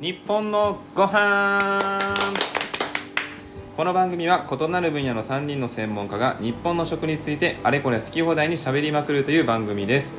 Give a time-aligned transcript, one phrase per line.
[0.00, 1.58] 日本のご飯。
[3.76, 10.14] この番組は異なる分野の3人の専門家が日本の食についてあれこれ好き放題にしゃべりまくるという番組です。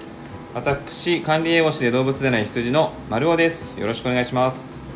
[0.54, 3.80] 私管理栄養士で動物でない羊の丸尾です。
[3.80, 4.92] よろしくお願いします。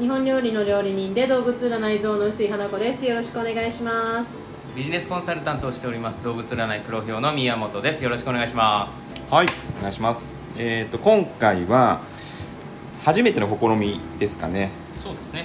[0.00, 3.06] 日本料理の料理人で動物占い像の薄井花子です。
[3.06, 4.36] よろしくお願いします。
[4.74, 8.02] ビジネスコンサルタントをしております動物占い黒豹の宮本です。
[8.02, 9.06] よろしくお願いします。
[9.30, 9.46] はい
[9.78, 10.52] お願いします。
[10.58, 12.02] えっ、と今回は
[13.04, 14.70] 初めての試みですかね。
[14.90, 15.44] そうですね。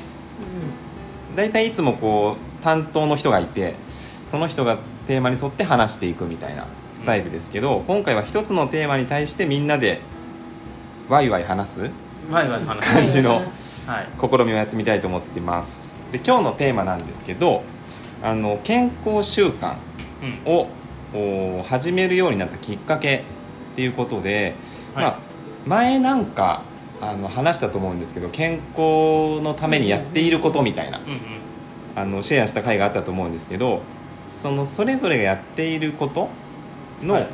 [1.36, 3.76] 大体いつもこう担当の人がいて
[4.26, 10.00] その人がテーマに沿って話していくみたいなスタイルですけど、今回は一つのテーマに対してみんなで
[11.10, 11.90] ワイワイ話す
[12.32, 13.42] ワイワイ話感じの
[13.88, 14.08] はい。
[14.20, 15.98] 試みをやってみたいと思ってます。
[16.12, 17.64] で今日のテーマなんですけど
[18.24, 19.76] あの健康習慣
[20.22, 20.54] うん。
[20.54, 20.68] を
[21.14, 24.56] お始めるようになったきっかけっていうことで、
[24.94, 25.04] はい。
[25.04, 25.20] まあ、
[25.66, 26.62] 前なんか
[27.02, 31.02] あの話したと思うんですけど健康のためにやっていることみたいな
[31.96, 33.82] あのシェアした回があったと思うんですけど
[34.24, 36.30] そのそれぞれがやっていること
[37.02, 37.28] の、はい。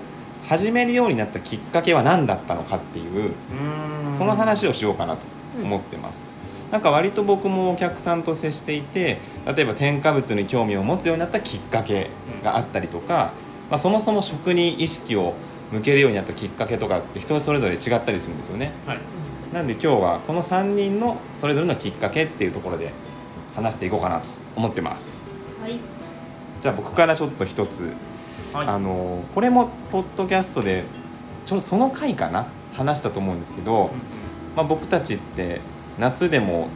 [0.45, 3.33] 始めるようになったきっかけは何だったのかっていう
[4.11, 5.25] その話をしようかなと
[5.61, 6.29] 思ってます、
[6.72, 12.11] なんか割と僕もお客さんと接していて例えば添加物に興味を持つようになったきっかけ
[12.44, 13.33] があったりとか、
[13.72, 15.33] まあ、そもそも食に意識を
[15.72, 18.72] 向けるようになったきっかけとかって人それぞれ違ったりするんですよね。
[18.85, 19.00] はい
[19.55, 22.91] なんで今日はこの3人のそれぞれのきっかけっていうところで
[23.55, 25.21] 話していこうかなと思ってます。
[25.61, 25.79] はい。
[26.59, 27.93] じゃあ僕からちょっと一つ、
[28.51, 28.67] はい。
[28.67, 30.83] あのこれもポッドキャストで
[31.45, 33.91] ちょうどその回かな話したと思うんですけど、
[34.57, 35.61] まあ、僕たちって
[35.97, 36.67] 夏でも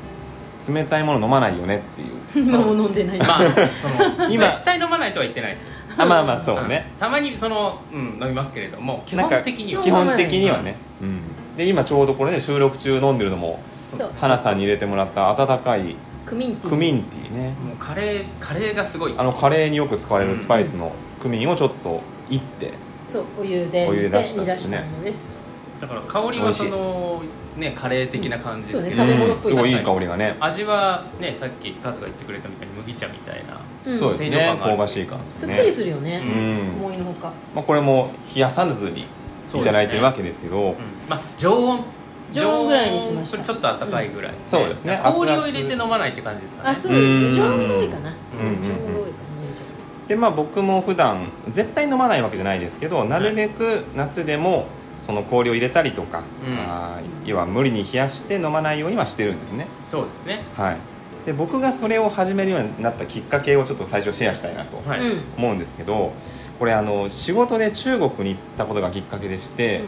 [0.66, 2.48] 冷たいもの飲まないよねっていう。
[2.48, 3.20] 今も飲んでない。
[3.20, 3.40] まあ
[3.78, 5.64] その今絶対飲まないとは言ってないです。
[5.64, 6.98] よあまあまあそうね、ん。
[6.98, 9.84] たまにその、うん、飲みますけれども基本的には。
[9.84, 11.24] 基本的にはね、うん、
[11.60, 13.60] で今ちょうどこれね収録中飲んでるのも
[13.92, 14.12] そう。
[14.16, 16.70] 花さんに入れてもらった温かいクミンティー。
[16.70, 17.50] クミンティーね。
[17.50, 19.16] もうカレーカレーがすごい。
[19.18, 22.72] あのカレーによく使われるスパイスのクミンをちょっといって
[23.06, 25.42] そうお湯でお湯で出したん煮ですね出したものです。
[25.82, 27.24] だから香りはその
[27.58, 30.38] ねカレー的な感じですけど、そうね食べ物っうんぽいすごいいい香りがね。
[30.40, 33.60] 味はねさっきカズが言ってくれたみたいに麦茶みたいな
[33.92, 34.00] うん。
[34.00, 34.74] そうですね清涼感がある。
[34.78, 35.56] 香ばしい感じね。
[35.56, 36.24] すっきりするよね。
[36.24, 36.86] うん。
[36.86, 37.34] 思いのほか。
[37.54, 39.08] まあ、これも冷やさずに
[39.46, 40.58] いただいてるわけですけど。
[40.58, 40.76] うん。
[41.10, 41.84] まあ常温。
[42.32, 43.40] 常温ぐらいにしました。
[43.40, 45.00] ちょっと温かいぐらいです、そうですね。
[45.04, 46.70] 氷を入れて飲まないって感じですかね。
[46.70, 47.36] あそううん。
[47.36, 48.14] 常温が多いかな。
[48.40, 48.64] うんうんうん。
[48.64, 50.08] 常温が多いかな。
[50.08, 54.66] でまあ僕も普段絶対飲まないわけじゃないですけどなるべく夏でも
[55.02, 56.58] その氷を入れたりとか、うん。
[56.60, 59.68] あー要は無理に冷やして飲まないようにはしてるんですね。
[59.84, 60.44] そうですね。
[60.56, 60.78] はい。
[61.26, 65.18] で僕がそれを始めるようになったきっかけをちょっと最初シェアしたいなとはい、うん。
[65.38, 66.14] 思うんですけど
[66.60, 69.82] これあの仕事で中国に行ったことがきっかけでして、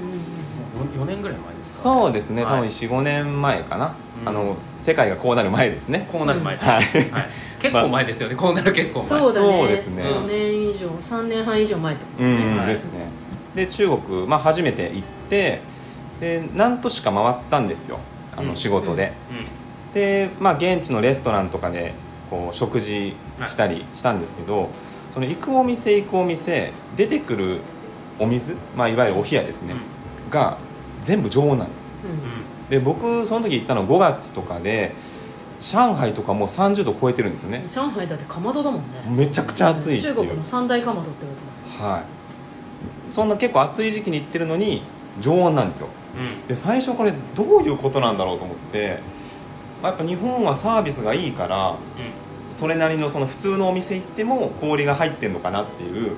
[0.96, 2.54] 4年ぐらい前ですか、そうですね、はい。
[2.54, 4.30] 多分45年前かな、うん。
[4.30, 6.08] あの世界がこうなる前ですね。
[6.10, 6.56] こうなる前。
[6.58, 6.76] はい。
[6.76, 6.82] はい。
[7.60, 9.08] 結構前ですよね、こうなる結構前。
[9.08, 9.58] そうだね。
[9.60, 10.04] そうですね。
[10.04, 13.00] 4年以上3年半以上前ってことうん、ねはいですね。
[13.54, 15.62] で中国、まあ、初めて行って
[16.22, 18.00] で何都市か回ったんですよ。
[18.38, 18.56] あのうん。
[18.56, 19.12] 仕事で、
[19.92, 21.94] うで、まあ、現地のレストランとかで
[22.30, 23.14] こう食事
[23.46, 24.70] したりしたんですけど、
[25.12, 27.60] その行くお店行くお店出てくる
[28.20, 29.76] お水、まあ、いわゆるお冷やですね、
[30.30, 30.58] が
[31.02, 31.90] 全部常温なんです。
[32.04, 32.12] うん。
[32.12, 32.70] ん。
[32.70, 34.96] で僕その時行ったの5月とかで
[35.60, 37.66] 上海とかもう30度超えてるんですよね。
[37.68, 39.04] 上海だってかまどだもんね。
[39.08, 41.66] めちゃくちゃ暑い中国の三大かまどって言われてます。
[41.68, 43.12] はい。
[43.12, 44.84] そんな結構暑い時期に行ってるのに
[45.20, 45.90] 常温なんですよ。
[46.48, 49.00] で最初これどういうことなんだろうと思って
[49.82, 51.78] まあやっぱ日本はサービスがいいから
[52.52, 56.16] それなりのその普通のお店行っても氷が入ってんのかなっていう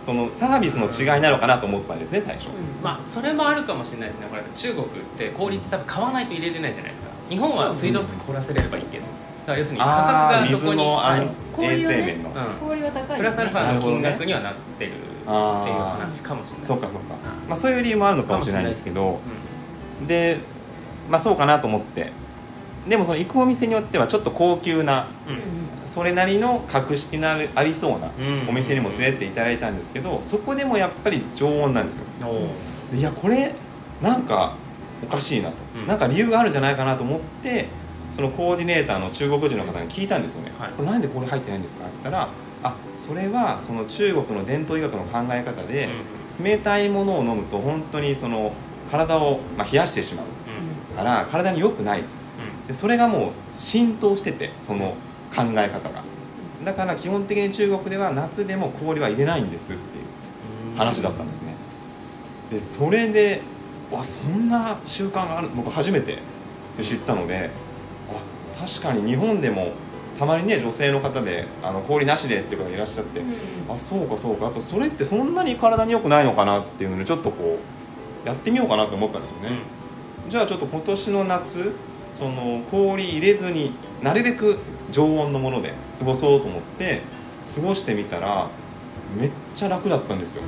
[0.00, 2.52] そのサービスの違いなのかなと思ったんですね最初、うん。
[2.82, 4.26] まあそれもあるかもしれないですね。
[4.28, 7.10] これ中国って氷って多分買わないと入れれないじゃないですか。
[7.28, 9.04] 日本は水道水凍らせれればいいけど。
[9.04, 12.68] だから要するに価格がそこに衛生面の、うん。
[12.68, 13.16] 氷は高いよね。
[13.16, 17.14] プラスアルファの金額にはなってるっていう話かもしれないそうかそうか、
[17.48, 19.20] まあ、そういう理由もあるのかもしれないんですけど。
[20.04, 20.40] うで
[21.08, 22.12] まあそうかなと思って
[22.88, 25.08] でもその行くお店によってはちょっと高級な
[25.84, 28.48] それなりの格式のあるありそうなうん。
[28.48, 32.04] お店にも連れてっていただいたんですけどそこでもやっぱり常温なんですよ。
[32.92, 33.54] いやこれ
[34.00, 34.56] なんか
[35.02, 35.86] おかしいなと、うん。
[35.86, 37.68] なんか理由があるんじゃないかなと思って
[38.10, 40.72] そのコーディネーターの中国人の方に聞いたんですよね、はい。
[40.72, 42.28] これなんでこれ入ってないんですかって言ったら
[42.64, 45.88] あそれはその中国の伝統医学の考え方で、
[46.42, 48.52] 冷たいものを飲むと本当にその
[48.90, 50.26] 体を、まあ、冷やしてしまう
[50.90, 50.96] うん。
[50.96, 52.04] から体に良くない
[52.72, 54.94] でそれがもう浸透しててその
[55.34, 56.02] 考え方が。
[56.64, 59.84] だから基本的に中国では夏でも氷は入れないんですってい
[60.74, 61.54] う話だったんですね。
[62.50, 63.42] でそれで
[63.90, 66.18] わそんな習慣がある僕初めて
[66.72, 67.50] それ知ったので
[68.58, 69.72] 確かに日本でも
[70.18, 73.34] たまにね女性の方であの氷なしでっていう方いらっしゃって、うん
[73.68, 77.58] あそうかそうかやっぱそれってそんなに体に良くないのかなっていうのでちょっとこ
[78.24, 79.58] うやってみようかなと思ったんですよね、
[80.30, 81.72] じゃあちょっと今年の夏
[82.12, 83.72] その氷入れずに
[84.02, 84.58] なるべく
[84.90, 87.02] 常温のもので過ごそうと思って
[87.54, 88.48] 過ごしてみたら
[89.18, 90.42] めっちゃ楽だったんですよ。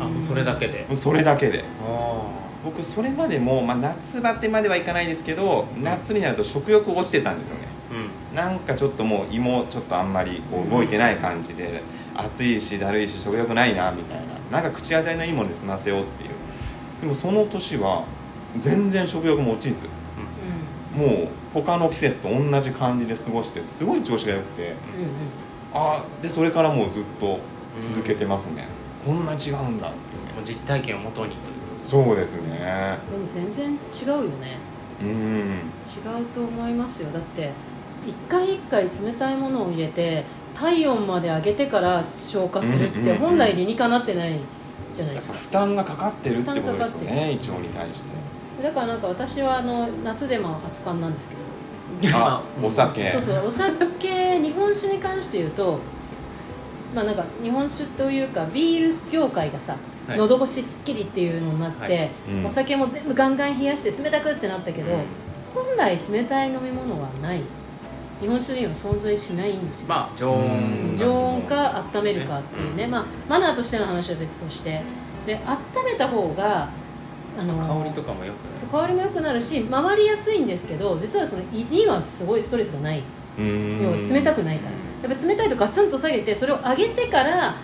[0.00, 0.86] あもうそれだけで？
[0.94, 1.64] それだけで。
[1.84, 2.22] あ
[2.64, 7.66] 僕それまでも、まあ、夏バテまではいかないですけど夏になると食欲落ちてたんですよね。
[7.90, 8.36] うん。
[8.36, 11.82] なんかちょっともう胃もちょっとあんまりこう動いてない感じで
[12.14, 14.18] 暑いしだるいし食欲ないなみたい
[14.50, 14.60] な。
[14.62, 16.30] なんか口当たりのいいもので済ませようっていう。
[17.00, 18.04] でもその年は
[18.56, 19.82] 全然食欲も落ちず
[20.94, 25.08] もう他の季節と同じ感じで過ごしてすごい調子が良くてうんうん。
[25.74, 27.38] あでそれからもうずっと
[27.80, 28.66] 続けてますね、
[29.04, 30.32] こんな違うんだっていうね。
[30.34, 32.98] もう実体験をもとにというそうですね。
[33.10, 34.58] でも全然違うよね。
[35.00, 35.08] うん。
[35.08, 37.10] 違うと思いますよ。
[37.10, 37.50] だって
[38.06, 40.24] 一回一回冷たいものを入れて
[40.54, 44.38] 体温まで上げてから消化するって本来理にかなってない
[44.94, 45.38] じゃないですか。
[45.38, 48.10] 負担がかかってるってことですよ負担かかってね胃腸に対して
[48.62, 52.16] だからなんか私はあの夏でも熱燗なんですけど。
[52.16, 53.10] あうんお酒。
[53.10, 55.78] そうそうお酒日本酒に関して言うと
[56.94, 59.76] まあなんか日本酒というかビール業界がさ、
[60.06, 60.18] はい。
[60.18, 62.10] 喉越しすっきりっていうのになって、はい。
[62.30, 62.46] うん。
[62.46, 64.90] お酒も全部ガンガン冷やして冷たくってなったけど、
[65.54, 67.42] 本来冷たい飲み物はない。
[68.20, 74.80] 日本酒には存在しないんですよ、まあ常温常温か温めるかっていうね、まあ、マナーとしての話は別として。
[75.26, 76.68] で温めた方が
[77.38, 83.02] あの香りとかもよくそう香りも良くなるし回りやすいんですけど実はその胃にはすごいストレスがない。
[83.38, 83.82] うん。
[83.82, 85.08] 要は冷たくないから。
[85.08, 87.56] やっぱ冷たいとガツンと下げてそれを上げてから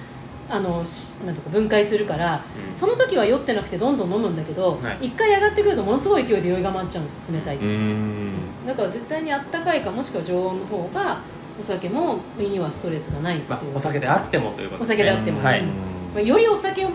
[0.50, 2.74] あのしなんていうか分解するからうん。
[2.74, 5.06] その時は酔ってなくてどんどん飲むんだけどはい。
[5.08, 7.66] 一、回上がってくるとものすごい勢いで酔いが回っちゃうんですよ冷たいと。
[7.66, 8.32] うん。
[8.66, 11.20] だから絶対にあったかいかもしくは常温の方が
[11.60, 15.62] お酒も胃にはストレスがないっていう、まあお酒であってもということお酒であってもはい。
[15.62, 15.72] ま
[16.18, 16.86] あ、よりお酒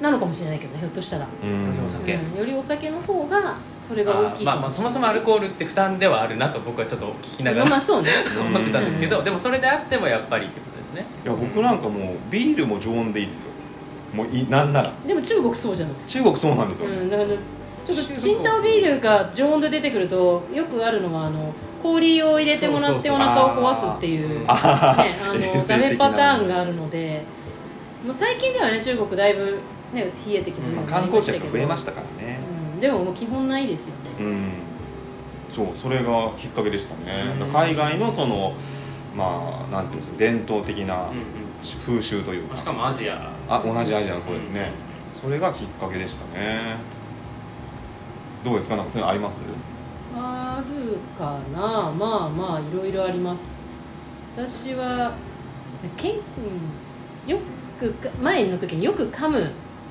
[0.00, 1.66] なのかもしれないけどねひょっとしたら、うん。
[1.66, 2.14] よりお酒。
[2.14, 2.38] うん。
[2.38, 8.08] よりお酒の方がそれが大きいあまあまあそもそもアルコールって負担ではあるなと僕はちょっと聞きながらまあそうね。
[8.38, 11.06] 思ってたんですけどでもそれであってもやっぱりってことですね。
[11.24, 13.52] いや僕なんかもうビールも常温でいいですよ。
[14.14, 14.92] もういなんなら。
[15.06, 15.94] でも中国そうじゃない。
[16.06, 17.38] 中国そうなんですよ、うん、だからちょっ
[17.86, 18.18] と中国。
[18.18, 21.52] チンタオビールが常温で出てくるとよくあるのはあの
[21.82, 25.34] 氷を入れてもらってお腹を壊すっていうねあの
[25.66, 27.24] ダメパターンがあるので
[28.04, 29.58] もう最近ではね中国だいぶ、
[29.92, 32.38] ね、冷えてきてるようにな観光客増えましたからね。
[32.74, 34.10] うん、でももう基本ないですよね。
[34.20, 34.52] うん。
[35.48, 37.48] そうそれがきっかけでしたね、うん。
[37.48, 38.54] 海外のその
[39.16, 41.14] まあなんていうんですか伝統的なうん
[41.84, 43.32] 風習というか、うんしかもアジア。
[43.48, 44.70] あ同じアジアのそうですね、
[45.12, 46.76] それがきっかけでしたね。
[48.44, 48.76] どうですか？
[48.76, 49.42] なんかそういうのあります？
[50.14, 51.92] あるかな。
[51.92, 53.62] まあまあいろいろあります。
[54.36, 55.12] 私は
[55.96, 56.20] けん、うん、
[57.26, 57.38] よ
[57.78, 59.50] くか前の時によく噛む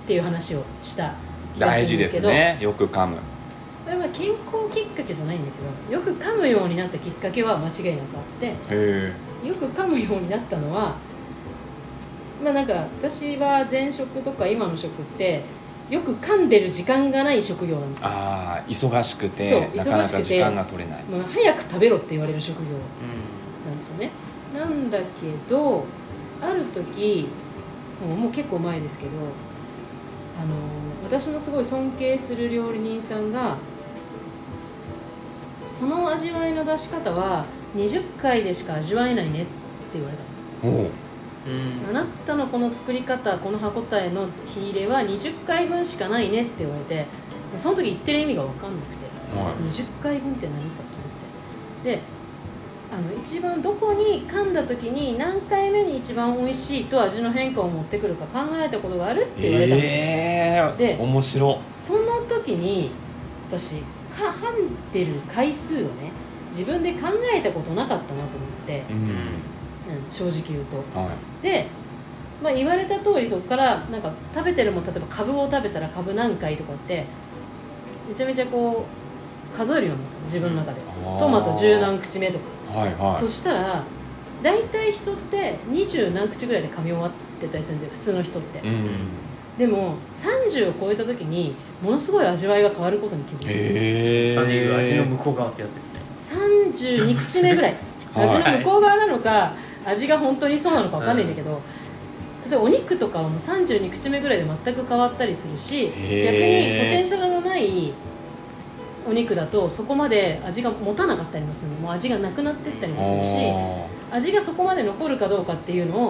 [0.10, 1.14] っていう話をした
[1.54, 2.28] 気が大事でするんですけど。
[2.30, 2.58] すね。
[2.62, 3.18] よく噛む。
[3.86, 8.48] これは健康きっかけじゃないんだけどよく噛むようになったきっかけは間違いなくあって。
[9.48, 10.96] よく噛むようになったのは
[12.44, 15.44] まあなんか私は前職とか今の職って
[15.92, 18.10] よく噛んでる時間がない職業なんですよ。
[18.10, 21.04] ああ忙しくそうてなかな忙しくてか時間が取れない。
[21.04, 24.10] もう早く食べろって言われる職業うなんですよね。
[24.56, 25.06] なんだけ
[25.48, 25.86] ど
[26.42, 27.30] ある時
[28.04, 29.12] もうもう結構前ですけど
[30.42, 30.56] あの
[31.04, 33.58] 私のすごい尊敬する料理人さんが
[35.68, 39.50] その味わいの出し方は20回でしか味わえないねって
[39.94, 40.74] 言われたの。
[40.74, 40.84] おう。
[40.84, 41.90] んうん。
[41.90, 47.06] あなたのこの作り方この歯応えの火入れは20回分しかないねって言われて
[47.56, 49.06] その時言ってる意味が分かんなくて
[49.38, 51.98] は20回分って何さと思って。
[51.98, 52.02] で
[52.92, 62.92] あの一番どこに噛んだ時に何回目に一番美味しいと味の変化を持ってくるか考えたことがあるって言われたんですよ、ええで面白その時に
[63.48, 63.78] 私
[64.10, 66.12] か噛んでる回数をね
[66.50, 69.06] 自分で考えたことなかったなと思って、ううん。
[69.06, 70.78] んうん、正直言うと。
[71.00, 71.10] は
[71.42, 71.44] い。
[71.44, 71.68] で、
[72.44, 77.06] まあ、言われた通りそこからなんか食べてるもん例えば株を食べたら株何回とかって
[78.08, 78.99] めちゃめちゃこう
[79.56, 80.82] 数えるようになったの自分の中で
[81.20, 82.80] トマト十何口目とか。
[82.80, 83.22] はいはい。
[83.22, 83.84] そしたら
[84.42, 88.90] 大体人って二十何口ぐらいで噛み終わってたりするんですよ普通の人って、うん
[89.58, 96.40] でも30を超えた時にものすごい味わいが変わることに気づいたんですへえあでいう味の向こう側ってやつですね。
[96.80, 97.76] 32口目ぐらい。
[98.16, 98.26] はい。
[98.26, 99.52] 味の向こう側なのか
[99.86, 101.60] 味が本当にそうなのか分かんないんだけど、
[102.50, 107.94] 例えばお肉とかはもう32口目ぐらいで全く変わったりするし逆にポテンシャルのない
[109.10, 111.78] おお肉だとそこまで味が持たなかったりもするの。
[111.78, 113.50] もう味がなくなってったりもするし
[114.12, 116.10] あ味がそこまで残るかどうかっていうの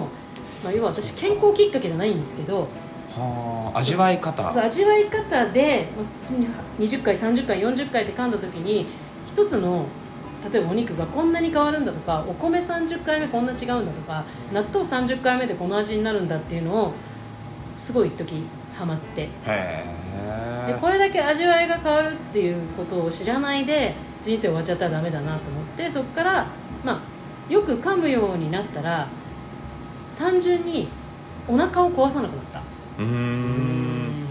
[0.62, 2.68] まあ、要は私健康きっかけじゃないんですけど
[3.74, 4.52] 味わい方。
[4.52, 6.06] そう味わい方でまあ
[6.78, 8.86] 20回30回40回って噛んだ時に
[9.26, 9.86] 一つの
[10.52, 16.92] 例えばお肉がこんなに変わるんだとかお米30回目こんな違うんだとか納豆30回目でこの味になるんだっていうのを
[17.78, 19.28] すごい一時ハマって。
[19.46, 19.84] へ
[20.66, 26.46] でえこれだけ味わいが変わるっていうことを知らないで人生終わっちゃったらダメだなと思ってそこから、
[26.84, 27.02] ま
[27.48, 29.08] あ、よく噛むようになったら
[30.18, 30.88] 単純に
[31.48, 32.62] お腹を壊さなくなった。
[32.98, 34.26] うーん。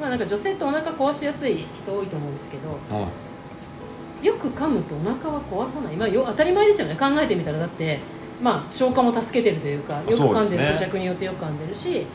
[0.00, 3.08] まあなんか女性ってお腹壊しやすい人多いと思うんですけどは
[4.22, 6.96] よく噛むとお腹は壊さない、まあ、よ当たり前ですよね。
[6.96, 7.58] 考えてみたら。
[7.58, 8.00] だって、
[8.42, 10.62] まあ、消化も助けてるというかよく噛んでる。
[10.64, 12.06] 咀嚼によってよく噛んでるし、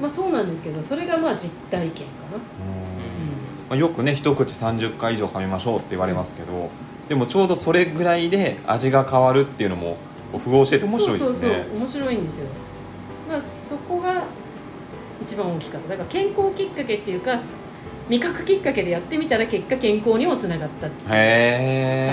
[0.00, 6.70] まあ、そうなんですけどそれがまあ実体験かな、まあよくね一口30回以上噛みましょうって言われますけど、
[7.08, 9.96] でもちょうどそれぐらいで味が変わるっていうのも
[10.36, 11.28] 符合してて面白いですね。
[11.28, 12.48] そうそうそう面白いんですよ、
[13.28, 14.24] まあ、そこが
[15.22, 15.88] 一番大きかった。
[15.88, 17.40] だから健康きっかけっていうか
[18.08, 21.10] 味覚きっかけでやってみたら結果健康にもつながったっていう。
[21.10, 21.16] へ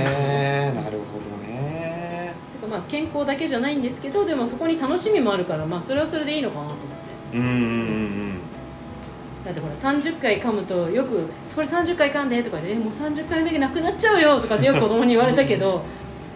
[0.07, 2.33] えなるほどね。
[2.67, 6.72] まあ健康だけじゃないんですけどでもそこに楽しみもあるから、まあ、それはそれでいいのかな
[7.33, 8.39] うんうんうん
[9.43, 15.83] だってほら30回噛むとよく「それ30回噛んで」とかで、えもう30回目がなくなっちゃうよ」とかってよく 子供に言われたけど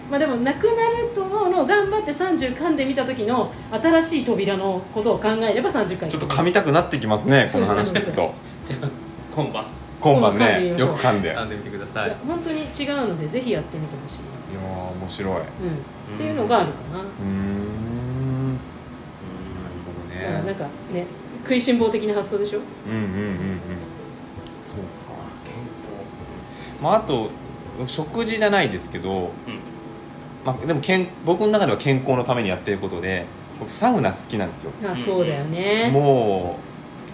[0.10, 8.34] まあでもなくなると思うのを頑張って30噛んでみた時の新しい扉のことを考えれば30回ちょっと噛みたくなってきますねこの話聞くと。
[8.66, 8.90] じゃあ
[9.34, 9.66] 今晩。
[10.00, 11.56] 今晩ねよく噛んでいや噛んで。
[11.56, 12.08] みてください。
[12.08, 14.38] いや本当に違うのでぜひやってみてほしい。
[14.54, 15.36] な、ー面白い。
[15.36, 17.87] うん、っていうのがあるかな、うーん
[20.18, 20.30] ね。
[20.34, 21.06] まあなんかね
[21.44, 22.60] 食いしん坊的な発想でしょ？
[22.60, 23.60] うんうんうんうん。
[24.64, 24.84] そうか。
[25.46, 25.54] 健
[26.82, 27.30] まああと
[27.86, 29.30] 食事じゃないですけど、うん。
[30.46, 33.26] まあ、でもけん僕の中では健康のためにやってることで
[33.60, 34.72] 僕サウナ好きなんですよ。
[34.84, 35.92] あそうだよね。
[35.94, 36.58] も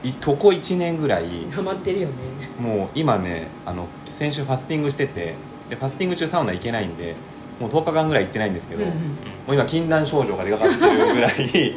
[0.04, 2.14] ういここ1年ぐらいハマってるよね。
[2.60, 5.36] もう今ねあの先週ファスティングしてて
[5.70, 7.16] でファスティング中サウナ行けないんで
[7.60, 8.98] もう10日間ぐらい行ってないんですけど、うんうん。
[8.98, 9.04] も
[9.50, 11.76] う今禁断症状が出かかってるぐらい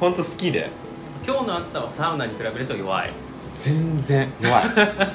[0.00, 0.70] 本当好きで。
[1.26, 3.12] 康今日の暑さはサウナに比べると弱い。
[3.54, 4.64] 全然弱い。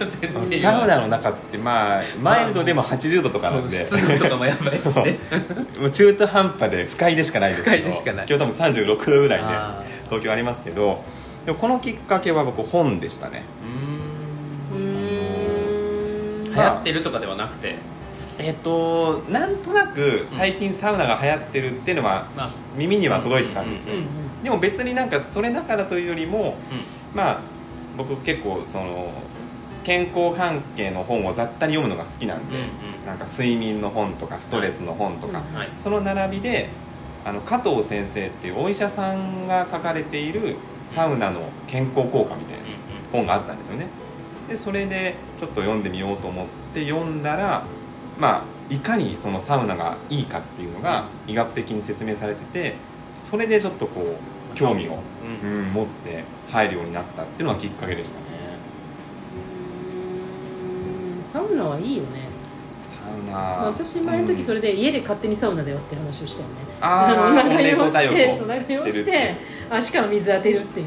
[0.09, 0.59] 全然弱い。
[0.59, 3.77] サウナの中ってまあマイルドでも80度とかなんで。
[3.77, 5.17] 湿度とかもやばいしね。
[5.79, 8.25] もう中途半端で不快でしかないですけど不快でしかない。
[8.27, 11.03] 今日多分36度ぐらいねあ東京ありますけど
[11.45, 13.43] でもこのきっかけは僕本でしたね。
[14.71, 17.75] ーうんん流行ってるとかではなくて。
[18.39, 22.47] えっとなんとなく最近サウナが流行ってるっていうのはまあ。
[22.75, 23.93] 耳には届いてたんですよ。
[23.93, 26.55] うんうんでも別になんかそれだからというよりも
[27.13, 27.41] まあ
[27.97, 29.11] 僕結構その
[29.83, 32.65] 健康関係の本を雑多に読むのが好きなんで、うんう
[33.03, 33.05] ん。
[33.05, 35.55] なんか睡眠の本とかストレスの本とか、うん。
[35.55, 35.69] はい。
[35.77, 36.69] その並びで
[37.25, 42.63] あの加藤先生っていうお医者さんが書かれているサウナの健康効果みたいな
[43.11, 43.87] 本があったんですよね。
[44.49, 47.65] でそれでちょっと読んでみようと思って読んだら
[48.17, 52.75] まあいかにそのサウナがいいかっていうのが医学的に説明されてて
[53.15, 54.15] それでちょっとこう
[54.55, 54.99] 興味を、
[55.43, 55.49] うん。
[55.49, 58.25] うん、持って入るようになったっていうのがきっかけでしたね。
[61.17, 62.27] うんサウナはいいよね。
[62.77, 66.55] サウナ、まあ私前の時それで家で勝手にサウナだよって話をしたよね。
[66.81, 69.37] あのー 長湯をして長湯をして
[69.69, 70.85] 足から水当てるっていう。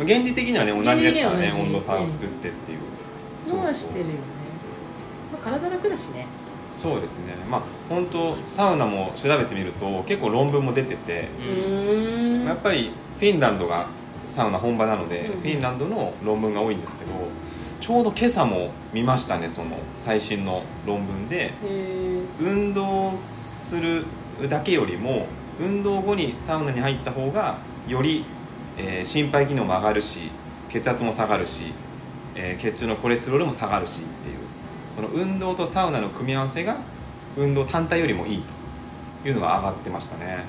[0.00, 0.06] うん。
[0.06, 2.78] 原理的にはね同じですからね温度差を作ってっていう。
[3.54, 4.18] のはしてるよね。
[5.32, 6.26] まあ、体楽だしね
[6.72, 7.34] そうですね。
[7.50, 12.44] まあ本当サウナも調べてみると結構論文も出てて、ううん。
[12.44, 13.88] やっぱりフィンランドが
[14.26, 15.40] サウナ本場なので、うん。
[15.40, 17.10] フィンランドの論文が多いんですけど
[17.80, 21.52] ちょうど今朝も見ましたねその最新の論文で。
[21.64, 24.04] へ運動する
[24.48, 25.26] だけよりも
[25.60, 27.58] 運動後にサウナに入った方が
[27.88, 28.24] より、
[28.76, 30.30] えー心肺機能も上がるし
[30.68, 31.72] 血圧も下がるし、
[32.34, 34.36] えー血中のコレステロールも下がるしっていう
[34.98, 36.76] その運動とサウナの組み合わせが
[37.36, 38.42] 運動単体よりもいい
[39.22, 40.44] というのが上がってましたね。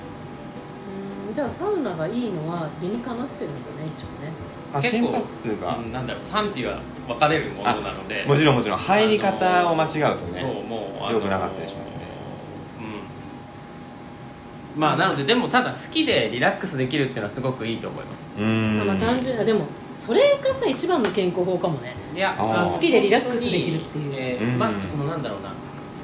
[1.26, 4.32] ーうんじゃあサウナがいいのは理にかなってるんだね一応ね。
[4.74, 8.24] あ結構心拍数が、うんなんだろう賛否が分かれるものなので。
[8.26, 11.89] もちろんもちろん入り方を間違うとね、そうもうあの良くなかったりします
[14.76, 18.30] まあなのででもただ好きでリラックスできるっていうのはすごくいいと思います。
[18.38, 18.76] うーん。
[18.78, 21.94] まあまあ単純あでもそれがさ一番の健康法かもね。
[22.14, 24.14] いや好きでリラックスできるっていう。
[24.14, 25.52] えーうんまあそのなんだろうな。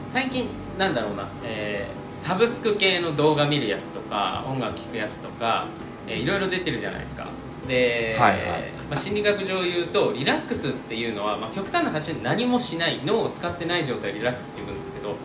[0.07, 5.67] 最近なんだろうな、えーサブスク系の動画見るやつとか音楽聴くやつとか、
[6.09, 7.29] えーいろいろ出てるじゃないですか。
[7.69, 8.41] で、はいはい。
[8.89, 15.17] まあ、心理学上言うとリラックスっていうのは、まあ、極端な話何もしない脳を使ってない状態をリラックスって言うんですけど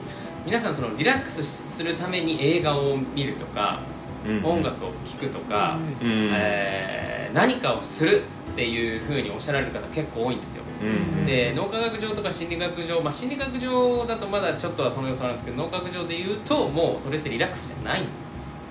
[0.46, 3.80] 皆さんそのリラックスするために映画を見るとか、
[4.26, 6.30] うん音楽を聴くとか、うんうん。
[6.32, 10.64] えー何かをするっていうふうにおっしゃられる方結構多いんですよ。
[10.84, 18.04] うんで脳科学上とか心理学上、まあ、心理学上だとまだちょっとはその予想なんですけど脳科学上で言うともうそれってリラックスじゃない。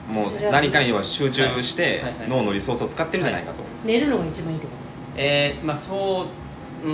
[0.09, 1.95] もう何かには集中してはい。
[1.95, 2.03] はい。
[2.03, 2.29] はい。
[2.29, 4.73] 脳のリソースを使ってるじゃないかと、寝るのが一番いいってこ
[5.17, 6.27] えー、まあそ
[6.85, 6.93] ううー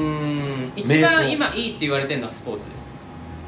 [0.69, 2.86] ん一番今いいって言われてるのはスポーツです。
[2.86, 2.86] と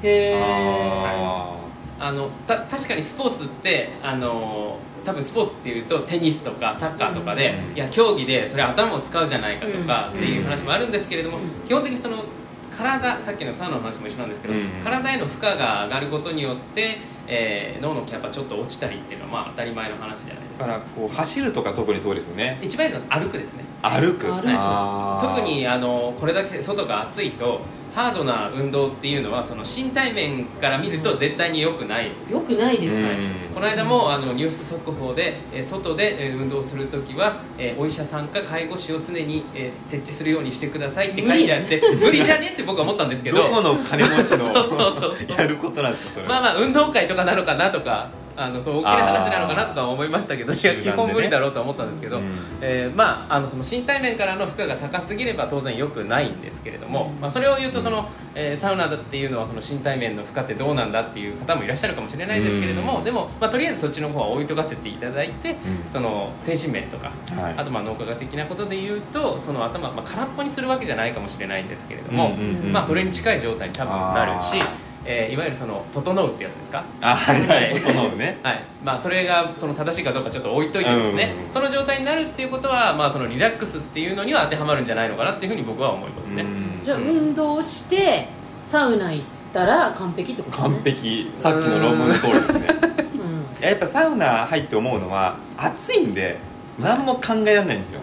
[0.03, 1.55] へえあ
[2.01, 10.19] あのた確かにスポーツってあの多分スポーツっていうとテニスとかサッカーとかで、うんいや競技でそれ頭を使うじゃないかとかうん。
[10.19, 11.67] っていう話もあるんですけれども、うん。
[11.67, 12.25] 基本的にその
[12.71, 14.69] 体さっきのサウナの話も一緒なんですけど、うん。
[14.85, 20.67] 体への負荷が上がることによって、えー脳のキャパちょっと落ちたりっていうのはまあ当たり前の話じゃないですか。
[20.67, 22.59] だからこう走るとか特にそうですよね。
[22.61, 23.65] 一番いいのは歩くですね。
[23.83, 24.27] 歩く。
[24.27, 25.35] 歩くあー。
[25.37, 27.61] 特にあのこれだけ外が暑いと
[27.99, 32.39] ハードな運動っていうのはその身体面から見ると絶対に良くないですよ。
[32.39, 33.53] よくないです、うん。
[33.53, 43.39] この間もあのニュース速報で、えー外でえー運動するときは、えーお医者さんか介護士を常に、えー設置するようにしてくださいって書いてあって無理じゃねって僕は思ったんですけど。
[43.39, 45.37] どこの金持ちの そうそうそうそう。
[45.37, 50.59] やることなんですかそれまあまあ運動会とかなのかなとかあのそう大きな話なのかなとか思いましたけどね。
[50.59, 52.33] 基本無理だろうとは思ったんですけど、うん。
[52.61, 63.05] えーまあ、あのその身体面からの負荷が高すぎれば当然良くないんですけれども、まあ、それを言うとその、えーサウナだっていうのはその身体面の負荷ってどうなんだっていう方もいらっしゃるかもしれないですけれども、うん。
[63.05, 65.57] でも、まあ、とりあえずそっちの方は置いとかせていただいて、ん。
[65.89, 67.55] その精神面とか、はい。
[67.57, 72.37] あとまあ脳科学的なことで言うとその頭、まあ、空っぽにするわけじゃないかもしれないんですけれども、
[72.73, 74.63] まあ、それに近い状態に多分なるし
[75.11, 76.85] えーいわゆるその整うってやつですか？
[77.01, 77.73] あはいははい。
[77.73, 78.39] い整うね。
[78.45, 78.63] はい。
[78.85, 86.81] まあ、それがその正しいかどうかちょっと置いといてですね、うんその状態になるっていうことは、まあ、そのリラックスっていうのには当てはまるんじゃないのかなっていうふうに僕は思いますね、うん。
[86.85, 88.29] じゃあ運動して
[88.65, 89.25] サウナ行っ
[89.55, 90.69] たら完璧ってこと？
[90.69, 91.33] ね完璧。
[91.39, 92.67] さっきの論文の通りですね。
[93.15, 93.59] うん。
[93.61, 96.37] いややっぱサウナ入って思うのは暑いんで
[96.79, 98.01] 何も考えられないんですよ。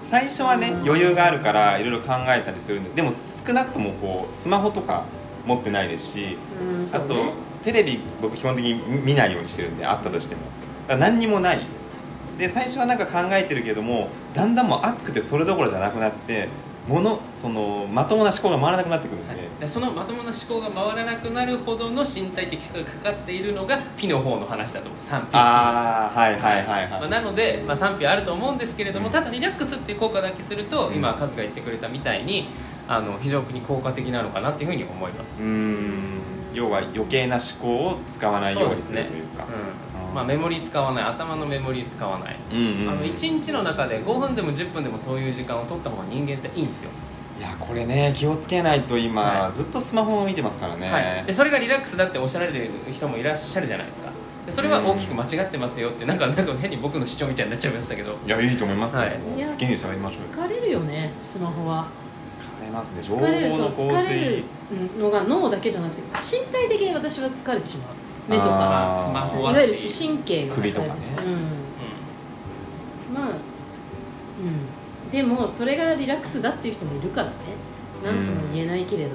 [0.00, 0.82] 最初はねうん。
[0.88, 2.90] 余裕があるからいろいろ考えたりするんで。
[2.94, 5.04] でも少なくともこうスマホとか
[5.48, 7.14] 持ってないですしうんそあと
[7.62, 10.42] テレビ僕基本的に見ないようにしてるんであったとしても。
[10.86, 11.66] だから何にもない。
[12.38, 16.48] で最初はなんか考えてるけどもだんだんもう暑くてそれどころじゃなくなって
[16.86, 25.02] ものそのまともな思考が回らなくなってくるんで、でそのまともな思考が回らなくなるほどの身体的負荷がかかっているのがピの方の話だと思う。
[25.02, 30.94] 賛否ああはいはいはいはい、まあ、なので、まあ、賛否あると思うんですけれどもただリラックスっていう効果だけすると、うん。
[30.94, 32.48] 今カズが言ってくれたみたいに
[32.88, 35.38] あの非常に効果的なのかなっていうふうに思います。
[35.38, 36.20] うーん。
[36.54, 39.44] 要は余計な思考を使わないようにするというか。
[39.44, 40.14] うん。
[40.14, 41.04] まあ、メモリー使わない。
[41.04, 42.82] 頭のメモリー使わない、うんうん。
[42.82, 46.90] うんあの1日の中で5分でも10分でもそういう時間を取った方が人間っていいんですよ、
[47.38, 49.52] いやこれね気をつけないと今、はい。
[49.52, 54.10] ずっとスマホを見てますからね、はい、でそれがリラックスだっておっしゃられる人もいらっしゃるじゃないですか。
[54.46, 58.16] でそれは大きく間違ってますよってなんかなんか変に僕の主張みたいになっちゃいましたけど。
[58.26, 59.10] いやいいと思いますよ、はい。
[59.10, 60.46] 好きに喋りましょうよ。
[60.46, 61.88] 疲れるよねスマホは
[62.36, 63.02] 疲れますね。
[63.02, 64.96] 情報の洪疲れ水。
[64.96, 67.94] るのが脳だけじゃなくて身体的に私は疲れてしまう。
[68.28, 69.06] 目とか。
[69.08, 71.00] スマホはいわゆる視神経が疲れる首とかね。
[73.08, 73.14] うん。
[73.14, 73.32] まあう
[75.08, 75.10] ん。
[75.10, 77.32] でもそれがリラックスだっていう人もいるからね。
[78.02, 79.10] 何とも言えないけれど、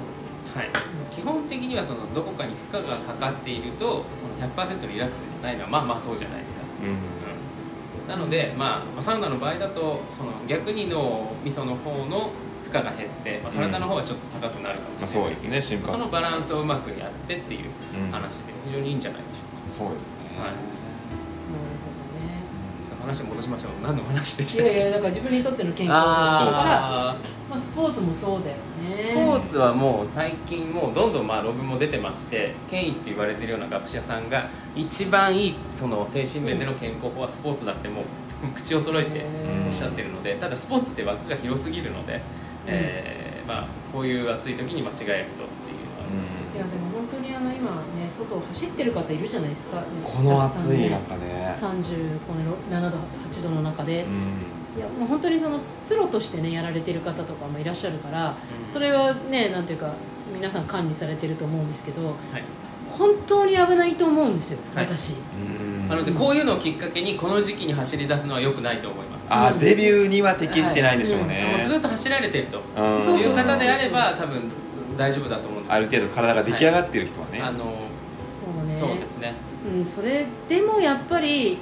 [0.54, 0.68] はい、
[1.10, 8.08] 基本的にはそのどこかに負荷がかかっているとその100%リラックスじゃないのはまあまあそうじゃないですか、うん。
[8.08, 12.43] なので、まあ、まあサウナの場合だとその逆に脳みその方の負
[12.78, 15.62] 荷が減って、まあ、体の方はちょっと高くなるかもまあ、しれないそうですね。
[15.62, 17.70] 心まあそ拍のバランスをうまくやってっていう
[18.02, 20.50] うん話で非常にいいんじゃないでしょうか、そうですね、はい。
[23.04, 23.70] 話を戻しましょう。
[23.86, 24.78] 何の話でしたっけ？
[24.78, 27.16] やいやだから自分にとっての健康だからあ
[27.50, 28.94] まあ、スポーツもそうだよね。
[28.94, 38.04] ースポーツはもう最近もうどんどんまあ論文も出てまして権威って言われてるような学者さんが一番いいその精神面での健康法はスポーツだってもう
[38.54, 39.24] 口を揃えてへ
[39.66, 42.22] おっしゃってるのでただスポーツって枠が広すぎるので、
[42.66, 45.26] えーまあ、こういう暑い時に間違えるとっていうのは
[46.00, 49.82] あるんですけど、いやでも本当にあの今ね外を走ってる方いるじゃないですか。
[50.02, 52.98] この暑い中中で、30この7度
[53.28, 54.78] 8度の中で、うん。
[54.78, 58.70] いやもう本当にそのプロとしてねやられてる方とかもいらっしゃるからうん。
[58.70, 59.92] それはねなんていうか
[60.32, 62.14] 皆さん管理されてると思うんですけどはい。
[62.98, 65.16] 本当に危ないと思うんですよ、はい私。
[65.36, 65.88] うん。
[65.88, 74.50] なのでこういうのをきっかけにこの時期に走り出すのは良くないと思いますあーデビューには適してないでしょうもね、うずっと走られてるという方であれば多分
[74.96, 75.72] 大丈夫だと思うんです。
[75.72, 77.78] ある程度体が出来上がってる人はね、あの
[78.44, 78.74] そうね。
[78.74, 79.34] そうですね。
[79.74, 81.58] うん、それでもやっぱり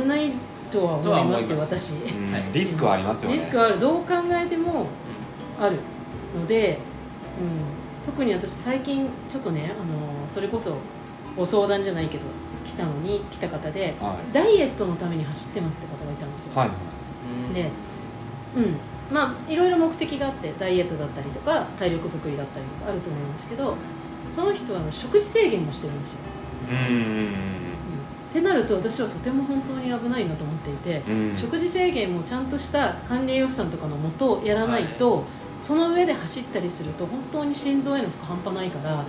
[0.00, 0.30] 危ない
[0.70, 1.94] とは思います私。
[1.94, 2.32] うん。
[2.32, 2.44] はい。
[2.52, 3.36] リスクはありますよね。
[3.36, 4.86] リスクはあるどう考えても
[5.60, 5.78] ある
[6.38, 6.78] ので、
[7.40, 10.76] うん、特に私最近ちょっとねあのそれこそ
[11.36, 12.24] ご相談じゃないけど
[12.64, 16.70] 来たのに来た方ではダイエットのために走ってますって方がいたんですよ、いはい。
[17.48, 17.54] うん。
[17.54, 17.70] で
[18.54, 18.76] うん。
[19.12, 23.76] まあいろいろ目的があってダイエットだったりとか体力作りだったりとかあると思うんですけど
[24.30, 26.20] その人はあの食事制限もしてるんですよ、
[26.70, 26.96] うん。
[26.96, 27.32] うん。
[28.30, 31.28] ってなると私はとても本当に危ないなと思っていて、うん。
[31.28, 35.24] うん食事制限もちゃんとした管理栄養士さんとかのもとやらないと、
[35.60, 38.70] その上で走ったりすると本当に心臓への負荷半端ない。
[38.70, 39.04] からあの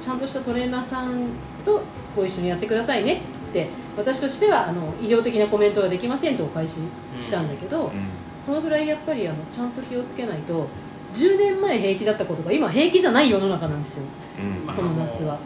[0.00, 1.30] ちゃんとしたトレーナーさん
[1.68, 1.80] と
[2.16, 6.80] ご一緒にやってくださいねって私としてはあの医療的なコメントはできませんとお返し
[7.20, 7.92] したんだけど、うん。
[8.38, 10.68] そのぐらいやっぱりあのちゃんと気をつけないと
[11.12, 14.06] 10年前平気だったことが今平気じゃない世の中なんですよ。
[14.74, 15.38] この夏は。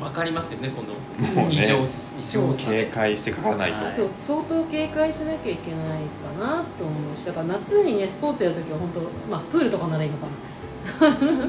[0.00, 2.70] わかりますよねこのもうね異常異常さ。
[2.70, 3.94] 警戒してかからないと、はい。
[3.94, 6.02] そう相当警戒しなきゃいけない
[6.38, 10.32] かなと思うしだから夏にねスポーツやるときは本当まあプールとかならいいのかな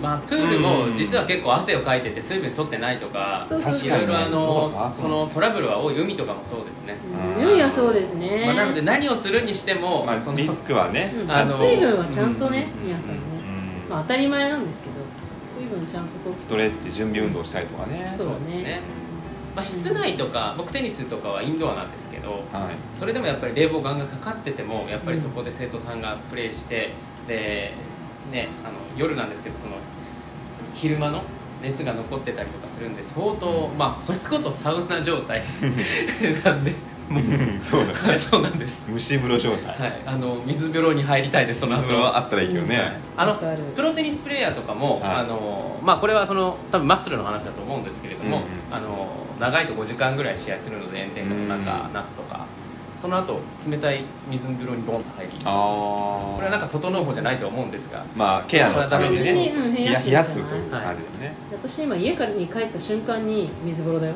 [0.02, 4.92] まあプールも実は結構汗をかいてて水分取ってないとかいろいろあ確かにねの。
[4.94, 6.96] そのトラブルは多い海とかもそうですね、
[7.38, 7.50] うん。
[7.52, 11.32] 海はそうですね、まあ、なので何をするにしても、そのまあリスクはね、うん。
[11.32, 12.88] あの水分はちゃんとね、うん。
[12.88, 13.20] 皆さんね、
[13.86, 13.90] うん。
[13.90, 14.96] まあ、当たり前なんですけど
[15.46, 16.40] 水分ちゃんととって。
[16.40, 18.14] ストレッチ準備運動したりとかね。
[18.18, 18.64] そうね。
[18.64, 18.82] ね。
[19.56, 22.44] まあ、室内とか僕テニスとかはインドアなんですけどはい。
[22.94, 26.94] それでもやっぱり冷房ガンガンかかっててもやっぱりそこで生徒さんがプレーして
[27.28, 27.74] で、
[28.32, 29.74] ね、あの夜なんですけどその
[30.74, 31.24] 昼間の
[31.62, 35.42] 熱が残ってたりとかするんで相当、まあそれこそサウナ状態
[36.44, 36.74] なんで
[37.10, 37.14] う。
[37.14, 37.94] んそうだね。
[37.94, 38.86] は いそうなんです。
[38.92, 41.82] 蒸し風呂状態、はい、あの水風呂に入りたいですその後。
[41.82, 43.36] 水風呂はあったらいいけどね、うんあの
[43.76, 45.16] プロテニスプレーヤーとかも、はい。
[45.16, 49.08] あのまあ、これはその多分マッスルの話だと思うんですけれども、うんうんあの
[49.40, 52.46] 長いと5時間ぐらい試合するので炎天下の中、うん夏とか
[52.98, 55.54] その後冷たい水風呂にボンと入りああ
[56.36, 60.44] これはなんか整う方じゃないと思うんですがまあケアのためにね冷や冷やす。
[60.44, 64.14] というはいあれだよね、私今家からに帰った瞬間に水風呂だよ。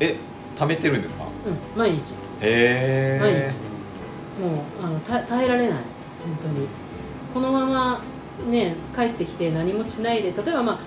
[0.00, 0.16] え
[0.58, 1.24] 溜めてるんですか？
[1.24, 2.14] うん毎日。
[2.40, 4.02] へ毎日えです。
[4.40, 4.50] もう
[4.82, 5.78] あのた耐えられない。
[5.78, 5.82] 本
[6.40, 6.66] 当に。
[7.34, 8.02] このまま
[8.48, 10.80] ね帰ってきて何もしないで例えばまあ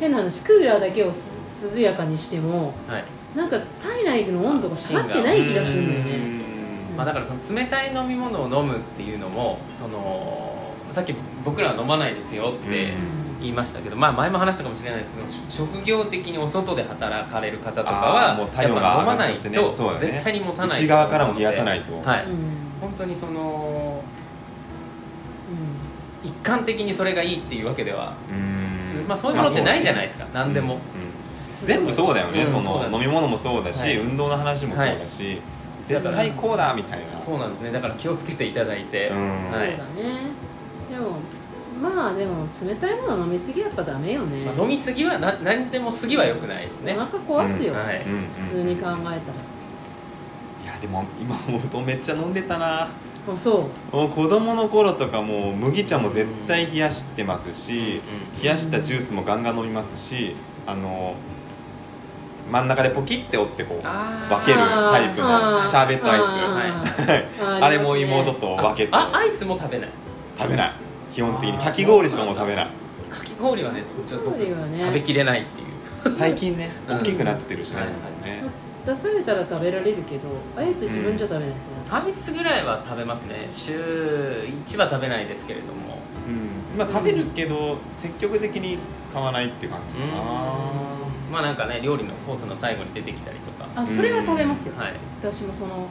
[0.00, 6.40] 変な話クーラーだけをす涼やかにしてもはいなんか体内の温度が下がってない気がするんだよね。
[6.96, 11.14] まあ、だからその冷たい飲み物を飲むっていうのもそのさっき
[11.44, 13.30] 僕らは飲まないですよってうん。
[13.40, 20.78] 言いましたけど、まあ、前も話したかもしれないですけどし職業的にお外で働かれる方とかはもう体温が飲まないと絶対に持たない。
[20.78, 21.98] 内側からも冷やさないと。
[22.02, 22.36] はい、うん。
[22.82, 24.02] 本当にその
[26.24, 29.06] う一貫的にそれがいいっていうわけでは、うん。
[29.08, 30.80] まあ、そういうものってないじゃないですか、何でも、うん
[31.64, 33.96] 全部そうだよね、うんその飲み物もそうだし、はい。
[33.98, 35.40] 運動の話もそうだし、
[35.84, 37.18] 絶だから対こうだみたいな。
[37.18, 37.72] そうなんですね。
[37.72, 39.46] だから気をつけていただいて、うん。
[39.46, 39.76] んそうだはいね。
[40.90, 41.16] でも
[41.80, 44.44] まあでも冷たいもの飲みすぎはやっぱダメよね。
[44.44, 47.78] まあ飲みすぎはな何でもすぎは良くないですね、お腹壊すよ、うん。
[47.78, 48.04] はい。
[48.38, 49.08] 普通に考えたら。
[49.08, 49.12] い
[50.66, 52.82] やでも今思うとめっちゃ飲んでたな。
[52.82, 53.96] あそう。
[53.96, 58.02] もう子供の頃とかもう麦茶も絶対冷やしてますし、
[58.36, 58.42] うん。
[58.42, 60.34] 冷やしたジュースもガンガン飲みますし
[60.66, 61.14] あの
[62.50, 66.22] 真ん中でポキって折ってこう分けるタイプのシャーベットアイス。
[66.24, 67.60] はい。
[67.60, 68.90] スあれも妹と分けて。
[68.92, 69.90] あアイスも食べない。
[70.36, 70.74] 食べない。
[71.12, 71.58] 基本的に。
[71.58, 72.66] かき氷とかも食べない。
[73.10, 76.12] かき氷はねちょっとね食べきれないっていう。
[76.12, 76.96] 最近ねうん。
[76.98, 77.88] 大きくなってるしね,、はい。
[77.88, 78.42] ね
[78.86, 83.46] 出されたら食べられるけどあえて自分じゃ食べないですね、アイスぐらいは食べますね。
[83.50, 85.98] 週1は食べないですけれども。
[86.26, 86.78] うん。
[86.78, 88.78] まあ食べるけど積極的に
[89.12, 93.68] 買わないって感じかなまあなんかね料理のコースの最後に出てきたりとか。
[93.76, 95.86] あそれは食べますよ、はい、私もその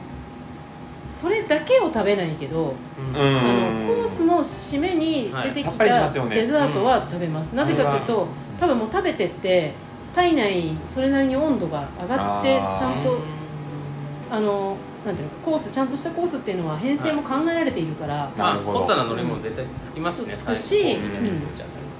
[1.08, 2.74] それだけを食べないけど、
[3.14, 8.28] あのコースの締めに出てきたデザートは食べます、なぜかというと
[8.60, 9.72] 多分もう食べてって
[10.14, 13.18] 体内それなりに温度が上がってちゃんと
[14.30, 18.78] あのなんていうのコースちゃんとしたコースっていうのは編成も考えられているから、まあなるほど。
[18.80, 20.34] ホットな乗り物絶対つきますしね。
[20.34, 21.42] つくしうん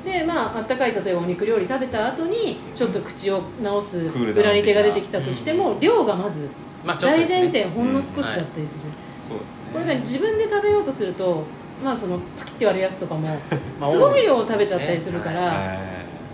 [0.05, 6.49] でまああったかい例えばお肉料理食べた後にちょっと口を直す裏煮手が出てきたとしても、量がまず
[6.85, 9.61] 大前提ほんの少しだったりする、そうですね。
[9.73, 11.45] これが自分で食べようとすると
[11.85, 13.29] まあそのパキッて割るやつとかも
[13.79, 15.79] まあすごい量を食べちゃったりするから、は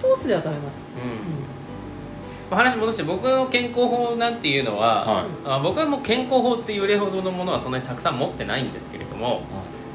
[0.00, 2.50] コースでは食べます、うん。
[2.50, 9.42] まあ話戻して僕の健康法なんていうのは、は僕はもう健康法っていう例ほどのものはそんなにたくさん持ってないんですけれども、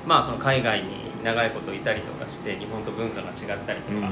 [0.06, 4.06] まあその海外に長いこといたりとかして日本と文化が違ったりとか、うん。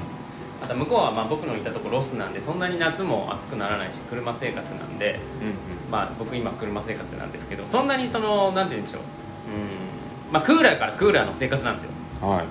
[0.62, 9.02] あと向こうはまあ僕のいたとこロスなんでそんなに夏も暑くならないし車生活なんで、うんまあ、僕今車生活なんですけどそんなにそのなんて言うんでしょう。
[9.02, 11.92] うん、まあ、クーラーからクーラーの生活なんですよ。
[12.24, 12.46] うんはい。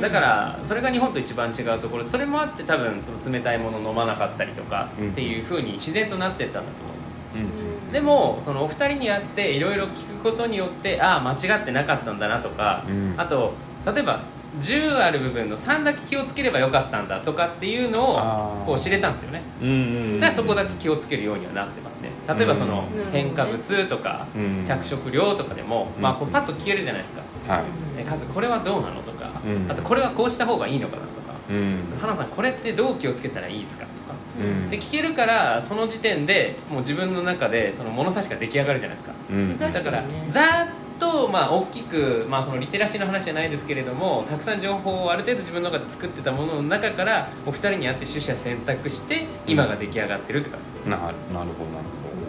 [0.00, 7.20] だからそれが日本と一番違うところでそれもあって多分その冷たいもの飲まなかったりとかうんっていうふうに自然となってったんだと思います。
[7.36, 13.14] うんでもそのお二人に会っていろいろ聞くことによってああ間違ってなかったんだなとか、うん。
[13.16, 13.54] あと
[13.86, 14.22] 例えば
[14.58, 19.42] 10ある部分の3だけ気をつければよかったんだとかっていうのをこう知れたんですよね。
[19.60, 22.10] うんうんだからそこだけ気をつけるようにはなってますね。
[22.28, 27.22] 例えばそのうん添加物とかうん着色料とかでも、うんまあ、こうパッと消えるじゃないですか。
[27.52, 27.64] はい。
[27.98, 29.70] え数これはどうなのとか、うん。
[29.70, 31.34] あとこれはこうした方がいいのかなとか。
[31.50, 31.98] うん。
[32.00, 34.14] 花さんこれってどう気をつけたらいいですかとか。
[34.40, 34.70] うん。
[34.70, 39.14] で聞けるからその時点でもう自分の中でその物差しが出来上がるじゃないですか。
[39.30, 39.56] うん。
[39.58, 40.68] 確だからざーっ
[40.98, 51.50] とまあ大きく、まあ、そのリテラシーの話じゃないですけれどもたくさん情報をある程度自分の中で作ってたものの中からお二人に会って取捨選択して今が出来上がってるって感じです、ななるほどなる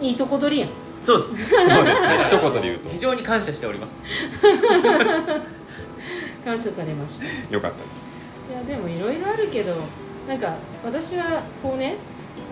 [0.00, 0.70] いいとこ取りやん。
[1.00, 1.44] そうですどそ
[1.80, 2.18] うですね。
[2.24, 2.88] 一言で言うと。
[2.88, 3.98] 非常に感謝しております。
[6.44, 7.24] 感謝されました。
[7.24, 8.16] いよかったです。
[8.52, 9.72] やでもいろいろあるけど
[10.28, 11.96] なんか私はこうね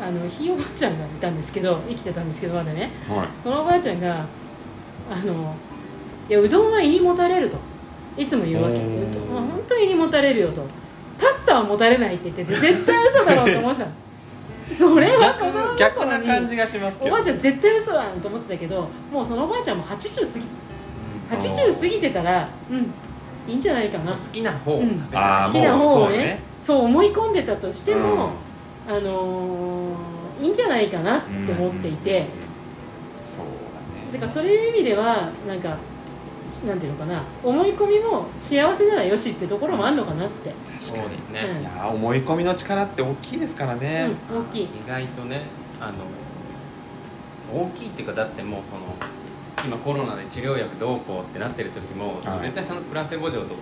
[0.01, 2.91] あのひいおばあちゃんがいたんですけど生きてたんですけどまだね。
[3.09, 3.29] はい。
[3.39, 4.27] そのおばあちゃんが
[5.11, 5.55] あの
[6.29, 7.59] いやうどんは胃にもたれると。
[8.17, 8.77] いつも言うわけ。
[8.77, 8.79] う
[9.13, 10.63] どんは本当に胃にもたれるよと。
[11.21, 13.93] パスタはもたれないって言ってて絶対嘘だろうと思ってたの。
[14.73, 17.11] それは子供の逆頃にな感じがしますけど。
[17.13, 20.33] おばあちゃん絶対嘘だと思ってたけどもうそのおばあちゃんも80
[21.31, 21.45] 過ぎ。
[21.45, 22.91] 80過ぎてたらうん
[23.47, 24.13] いいんじゃないかな。
[24.13, 26.43] 好きな方を食べたあー好きな方をねもうそうね。
[26.61, 28.31] そう思い込んでたとしても、
[28.89, 28.95] うん。
[28.97, 32.27] あのーいいんじゃないかなって思っていて、
[33.23, 33.51] そうだね。
[34.13, 35.77] だからそういう意味ではなんか
[36.67, 41.61] なんていうのかな思い込みも幸せならよしってところもあるのかなって、そうですね、うん。
[41.61, 44.65] いやー思い込みの力って大きいですからね、うん、大きい。
[44.65, 45.43] 意外とね
[45.81, 48.81] あの大きいっていうかだってもうその
[49.65, 52.41] 今コロナで治療薬どうこうってなってる時も、はい。
[52.43, 53.57] 絶対そのプラセボ錠とこ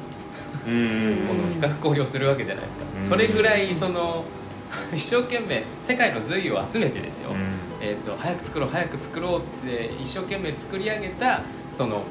[0.69, 4.25] の比較考慮するわけじゃないですか、うんそれぐらいその
[4.95, 7.37] 一生懸命世界の髄を集めてですよ、うん。
[7.81, 12.05] えー、と早く作ろう早く作ろうって一生懸命作り上げたその、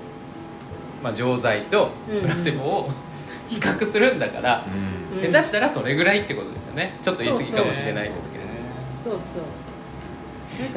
[1.02, 2.90] まあ、錠剤とプラセボを
[3.48, 4.66] 比較するんだから、
[5.14, 5.32] うん。
[5.32, 6.98] 下手したらそれぐらいってことですよね。
[7.02, 8.56] ちょっと言い過ぎかもしれないですけれども。
[9.04, 9.42] そうそう。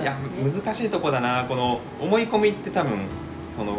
[0.02, 1.44] いやね難しいとこだな。
[1.48, 3.06] この思い込みって多分
[3.48, 3.78] その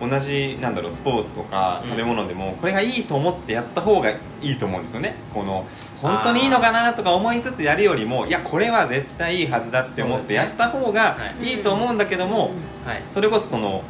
[0.00, 1.90] 同じなんだろうスポーツとかうん。
[1.90, 4.16] 食べ物でも、これがいいと思ってやった方がい
[4.52, 5.16] いと思うんですよね。
[5.34, 5.66] この
[6.00, 11.50] 本当にいいのかなとか思いつつやるよりもいやこれは絶対いいはずだって思ってやった方がはい。
[11.50, 12.52] いいと思うんだけども、
[12.86, 13.02] はい。
[13.08, 13.82] それこそその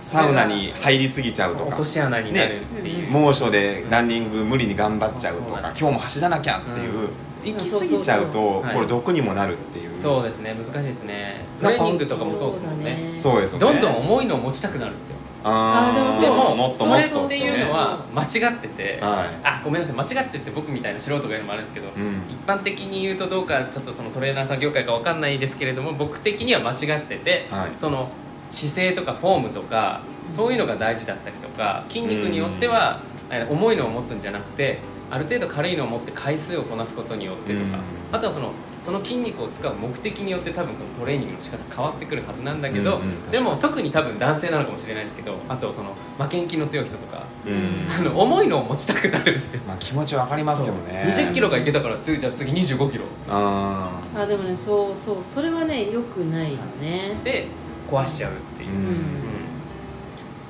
[0.00, 1.68] サウナに入りすぎちゃうとか。
[1.68, 3.08] 落とし穴になるっていう、ね。
[3.10, 7.08] 猛暑でランニング無理に頑張っちゃうとか今日も走らなきゃっていう、うん。
[7.42, 10.54] 行き過ぎちゃうとこれ毒にもなるっていう、そうですね。
[10.54, 11.44] 難しいですね。
[11.58, 13.12] トレーニングとかもそうですもんね。
[13.16, 13.60] そうですよね。
[13.60, 15.16] どんどん重いのを持ちたくなるんですよ。
[15.42, 15.94] あー。
[15.94, 16.84] あーでもそうでももっと。
[16.84, 19.36] それもっていうのは間違ってて、はい。
[19.42, 19.96] あごめんなさい。
[19.96, 22.22] 間違ってって僕みたいな素人が言うのもあるんですけど、うん。
[22.28, 27.70] 一般的に言うとどうかちょっとそのトレーナーさん業界かわかんないですけれども僕的には間違ってて、はい。
[27.76, 28.10] その
[28.50, 34.78] 姿勢とかフォームとかそういうのが大事だったりとか筋肉によっては、え重いのを持つんじゃなくて
[35.10, 37.80] ある程度軽いのを持って回数をこなすことによってとか、うん。
[38.12, 47.86] あとはそのその筋肉を使う目的によって多分そのトレーニングの仕方変わってくるはずなんだけど、でも特に多分男性なのかもしれないですけどあとその負けん気の強い人とか、うん。
[47.92, 49.60] あの重いのを持ちたくなるんですよ。
[49.66, 51.04] まあ気持ちわかりますけどね。
[51.08, 53.04] 2 0キロがいけたから次じゃあ次2 5キロ。
[53.28, 57.16] ああでもねそうそうそれはねよくないよね。
[57.24, 57.48] で
[57.90, 58.70] 壊しちゃうっていう。
[58.70, 58.76] う、ん。
[58.86, 58.94] うん。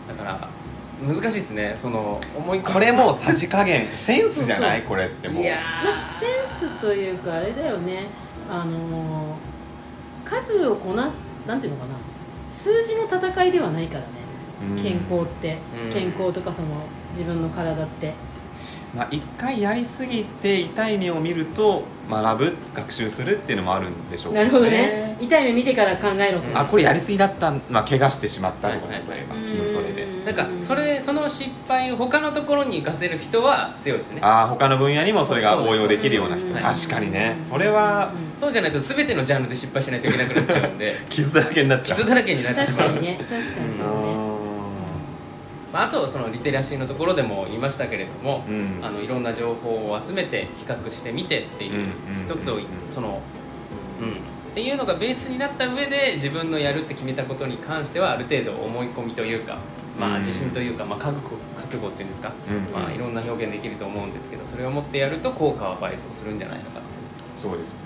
[0.09, 0.49] だから
[1.03, 1.75] 難しいですね。
[1.77, 4.83] その思い込みーこれもうさじ加減センスじゃない？
[4.83, 5.43] これってもう。
[5.43, 8.09] いやまあ、センスというかあれだよね。
[8.51, 9.51] あのー
[10.23, 11.95] 数をこなすなんていうのかな。
[12.51, 14.07] 数字の戦いではないからね。
[14.71, 14.77] うん。
[14.77, 15.91] 健康って、うん。
[15.93, 16.69] 健康とかその
[17.11, 18.15] 自分の体って
[18.95, 25.17] まあ一回やりすぎて痛い目を見ると学ぶ学習するっていうのもあるんでしょうなるほどね。
[25.21, 29.09] 痛い目見てから考えろと、うんあこれやりすぎだったまあ怪我してしまったとかはいはい。
[29.09, 29.49] 例えばうん。
[29.49, 30.07] 筋トレで。
[30.25, 34.21] なんかそれその失敗を他のところに活かせる人は強いですね。
[34.23, 36.53] ああ他の分野にもそれが応用できるような人。
[36.53, 37.37] 確かにね。
[37.41, 40.95] それはうんそうじゃないと全てのジャンルで失敗しないといけなくなっちゃうんで。
[41.09, 41.99] 傷だらけになっちゃう。
[41.99, 42.89] 傷だらけになってしまう。
[42.89, 43.19] 確かにね。
[43.19, 44.50] 確かにそうね、
[45.73, 51.91] まあ、あとそのリテラシーのところでも言いましたけれども、うんあのいろんな情報を集めて比較してみてっていう、うんうん
[52.25, 53.21] 一つをうんその、
[54.01, 54.13] うん、っ
[54.55, 59.59] ていうのがベースになった上で自分のやるって決めたことに関してはある程度思い込みというか
[59.99, 66.87] まあ、うん自信というか、まあ、覚悟覚悟っていうんですか、うんまあ、いろんな表現できると思うんですけどそれを持ってやると効果は倍増するんじゃないのかなと。
[67.37, 67.81] そうですよね、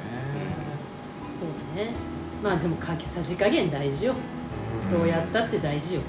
[1.38, 1.92] そうだね。
[2.42, 4.14] まあでもかきさじ加減大事よ。
[4.90, 6.00] どうやったって大事よ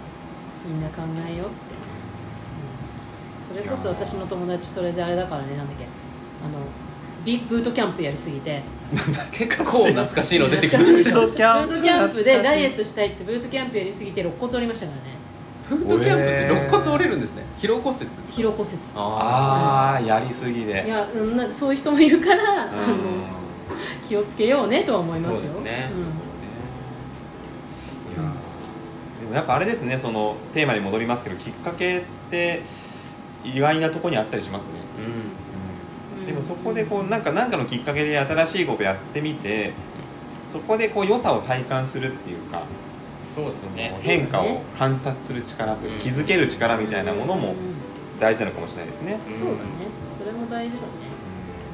[0.68, 1.56] みんな考えようって、
[3.52, 3.58] うん。
[3.64, 5.86] それこそ私の友達それであれだからねなんだっけ。
[5.86, 5.88] あ
[6.48, 6.60] の
[7.24, 8.62] ビブートキャンプやりすぎて。
[9.32, 10.40] 結構懐かしい。
[10.40, 11.10] の出てきま懐かしい。
[11.10, 11.70] したブートキャンプ。
[11.70, 15.16] ブートキャンプでダイエットトしたいってブートキャンプやりすぎて肋骨折りましたからね。
[15.68, 17.44] フードキャンプって肋骨折れるんですね。
[17.58, 18.42] 疲労骨折ですか？
[18.42, 18.80] 疲労骨折。
[18.96, 20.84] あああやりすぎで。
[20.86, 22.70] いやうんなそういう人もいるから、うん。
[24.08, 25.32] 気をつけようねとは思いますよ。
[25.32, 25.90] そうですね
[28.16, 32.62] いやーでもやっぱあれですねそのテーマに戻りますけどきっかけって
[33.44, 36.22] 意外なところにあったりしますね、ーうん。
[36.22, 36.26] うん。
[36.28, 39.74] でもそこでこうなんかなんかのきっかけで新しいことやってみて
[40.44, 42.64] そこでこう良さを体感するっていうか
[43.34, 43.98] そうですね。
[44.02, 47.76] 変化を観察する力というか気づける力みたいなものもうん。
[48.20, 49.60] 大事なのかもしれないですね、うんそうだね。
[50.18, 50.88] それも大事だね。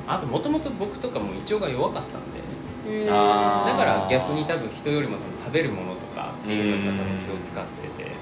[0.07, 3.03] あともともと僕とかも胃腸が弱かったんで。
[3.03, 3.13] うん。
[3.13, 3.71] あー。
[3.71, 6.11] だから逆に多分人よりもその食べるものとか
[6.43, 8.04] っていうのが多分気を使ってて。
[8.04, 8.15] なる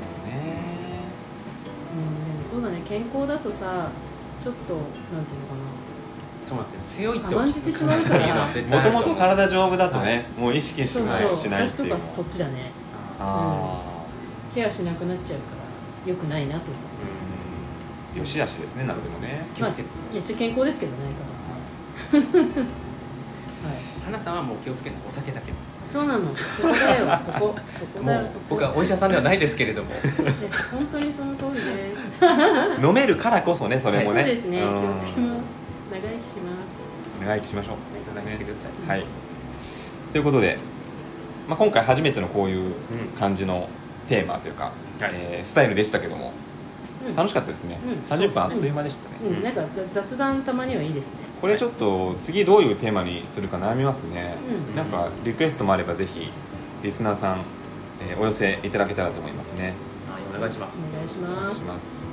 [0.00, 0.56] ほどね。
[2.44, 2.82] そうだね。
[2.84, 3.90] 健康だとさ
[4.42, 5.54] ちょっとなんていうのか
[6.40, 7.12] そうなんですよ。
[7.12, 8.46] 強いって甘んじてしまうから。
[8.68, 10.44] もともと体丈夫だとね、はい。
[10.44, 11.36] もう意識なしないそうそう。
[11.36, 11.88] しないっていう。
[11.88, 12.72] の私とかそっちだね。
[13.18, 13.82] あ
[14.54, 15.44] ケアしなくなっちゃうか
[16.06, 17.36] らよくないなと思います、
[18.14, 19.46] あ、よしあしですねなんでもね。
[19.54, 20.98] 気をつけてめっちゃ健康ですけどね
[22.12, 22.62] 相変わらず。
[22.62, 26.34] ねはい花さんはもう気をつけないお酒だけですそうなの。
[26.34, 27.18] そこだよ。
[27.18, 27.54] そこ。
[27.78, 28.26] そこだよ。
[28.26, 29.90] そこ僕はお医者さんではないですけれども。
[29.90, 29.96] ね
[30.70, 32.84] 本当にその通りです。
[32.84, 34.58] 飲めるからこそねそれもね、そうですね。
[34.58, 34.96] 気うん。
[34.96, 35.66] をつけます。
[35.92, 36.88] 長生きします。
[37.20, 37.74] 長生きしましょう。
[38.12, 38.98] お願いしてください。
[38.98, 39.06] はい。
[40.12, 40.58] ということで、
[41.48, 42.74] まあ、今回初めてのこういう
[43.18, 43.68] 感じの
[44.08, 45.10] テーマというか、はい。
[45.14, 46.28] えースタイルでしたけども。
[46.40, 46.45] うん
[47.14, 47.92] 楽しかったですね、うん。
[47.98, 51.20] 30分あっという間でしたね、うん、なんか雑雑談たまにはいいですね。
[51.40, 54.36] これちょっと次どういうテーマにするか悩みますね、
[54.70, 54.76] うん。
[54.76, 56.30] なんかリクエストもあればぜひ
[56.82, 57.44] リスナーさん、
[58.08, 59.74] えーお寄せいただけたらと思いますね。
[60.08, 60.84] はいお願いします。
[60.92, 62.10] お願いします。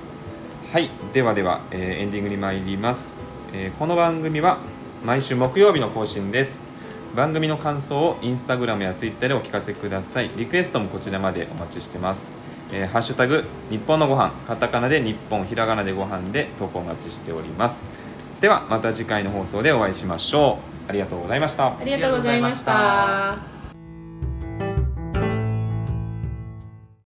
[0.72, 3.20] はいではでは、えーエンディングに参ります、
[3.54, 4.58] えーこの番組は
[5.06, 6.64] 毎週木曜日の更新です。
[7.16, 10.32] 番組の感想をインスタグラムやツイッターでお聞かせください。
[10.36, 12.36] リクエストもこちらまでお待ちしてます、
[12.72, 17.84] えーハッシュタグ日本のご飯カタカナで日本ひらがなでご飯で投稿お待ちしております。
[18.42, 20.90] ではまた次回の放送でお会いしましょう。
[20.90, 21.78] ありがとうございました。
[21.78, 23.53] ありがとうございました。